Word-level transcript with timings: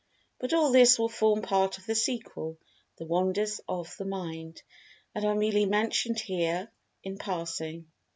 But 0.39 0.51
all 0.51 0.71
this 0.71 0.97
will 0.97 1.09
form 1.09 1.43
part 1.43 1.77
of 1.77 1.85
the 1.85 1.93
sequel, 1.93 2.57
"The 2.97 3.05
Wonders 3.05 3.61
of 3.67 3.95
The 3.97 4.05
Mind," 4.05 4.63
and 5.13 5.23
are 5.23 5.35
merely 5.35 5.67
mentioned 5.67 6.19
here 6.21 6.71
in 7.03 7.19
passing. 7.19 7.85